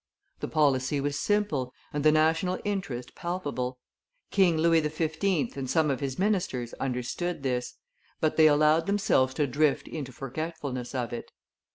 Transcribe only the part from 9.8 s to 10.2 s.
into